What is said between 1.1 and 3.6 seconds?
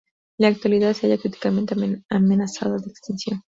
críticamente amenazado de extinción.